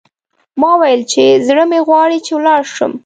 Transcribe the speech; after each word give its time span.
ما 0.59 0.71
وویل 0.75 1.01
چې، 1.11 1.23
زړه 1.47 1.63
مې 1.69 1.79
غواړي 1.87 2.17
چې 2.25 2.31
ولاړ 2.37 2.61
شم. 2.75 2.91